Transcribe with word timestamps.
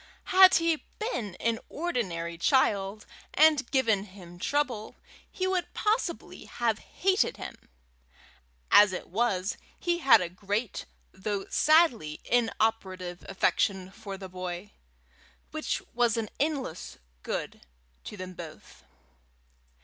Had 0.33 0.55
he 0.55 0.83
been 0.97 1.35
an 1.35 1.59
ordinary 1.69 2.35
child, 2.35 3.05
and 3.35 3.69
given 3.69 4.05
him 4.05 4.39
trouble, 4.39 4.95
he 5.31 5.45
would 5.45 5.75
possibly 5.75 6.45
have 6.45 6.79
hated 6.79 7.37
him; 7.37 7.69
as 8.71 8.93
it 8.93 9.09
was, 9.09 9.57
he 9.77 9.99
had 9.99 10.19
a 10.19 10.27
great 10.27 10.85
though 11.11 11.45
sadly 11.51 12.19
inoperative 12.25 13.23
affection 13.29 13.91
for 13.91 14.17
the 14.17 14.27
boy, 14.27 14.71
which 15.51 15.83
was 15.93 16.17
an 16.17 16.29
endless 16.39 16.97
good 17.21 17.61
to 18.03 18.17
them 18.17 18.33
both. 18.33 18.81